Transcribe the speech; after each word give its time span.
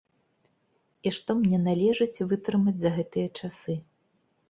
І 1.09 1.11
што 1.19 1.31
мне 1.43 1.61
належыць 1.69 2.23
вытрымаць 2.35 2.77
за 2.83 2.97
гэтыя 2.99 3.27
часы! 3.39 3.81